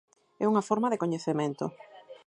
É 0.43 0.45
unha 0.51 0.65
forma 0.69 0.91
de 0.91 1.01
coñecemento. 1.03 1.65